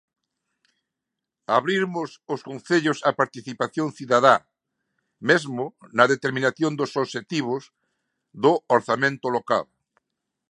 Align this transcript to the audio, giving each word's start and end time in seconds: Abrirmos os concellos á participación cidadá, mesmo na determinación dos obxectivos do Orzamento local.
Abrirmos 1.57 2.09
os 2.33 2.41
concellos 2.49 2.97
á 3.07 3.09
participación 3.21 3.87
cidadá, 3.97 4.35
mesmo 5.29 5.63
na 5.97 6.05
determinación 6.13 6.71
dos 6.79 6.91
obxectivos 7.03 7.63
do 8.43 8.53
Orzamento 8.77 9.27
local. 9.37 9.65